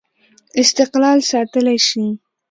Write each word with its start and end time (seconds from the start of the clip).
استقلال 0.63 1.19
ساتلای 1.29 1.77
شي. 1.87 2.03